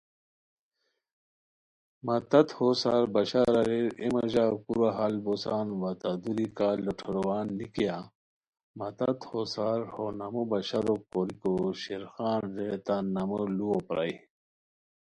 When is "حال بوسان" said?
4.97-5.67